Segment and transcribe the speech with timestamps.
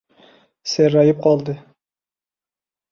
[0.71, 1.59] Serrayib qoldi.